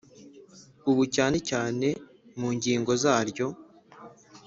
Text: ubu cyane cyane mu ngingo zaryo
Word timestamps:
ubu 0.89 1.03
cyane 1.15 1.37
cyane 1.49 1.87
mu 2.39 2.49
ngingo 2.55 2.91
zaryo 3.03 3.47